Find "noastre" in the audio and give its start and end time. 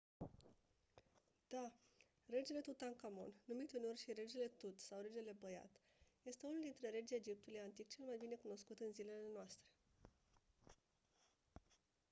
9.33-9.69